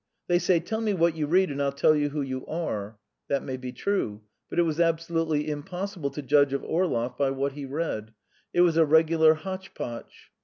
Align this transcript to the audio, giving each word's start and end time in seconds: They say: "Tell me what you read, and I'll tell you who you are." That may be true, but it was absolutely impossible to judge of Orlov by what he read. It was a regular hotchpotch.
They 0.25 0.39
say: 0.39 0.59
"Tell 0.59 0.81
me 0.81 0.95
what 0.95 1.15
you 1.15 1.27
read, 1.27 1.51
and 1.51 1.61
I'll 1.61 1.71
tell 1.71 1.95
you 1.95 2.09
who 2.09 2.23
you 2.23 2.43
are." 2.47 2.97
That 3.27 3.43
may 3.43 3.55
be 3.55 3.71
true, 3.71 4.23
but 4.49 4.57
it 4.57 4.63
was 4.63 4.79
absolutely 4.79 5.47
impossible 5.47 6.09
to 6.09 6.23
judge 6.23 6.53
of 6.53 6.63
Orlov 6.63 7.19
by 7.19 7.29
what 7.29 7.51
he 7.51 7.65
read. 7.65 8.11
It 8.51 8.61
was 8.61 8.77
a 8.77 8.83
regular 8.87 9.35
hotchpotch. 9.35 10.31